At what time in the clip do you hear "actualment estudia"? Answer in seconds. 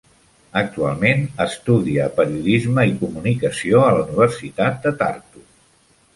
0.59-2.07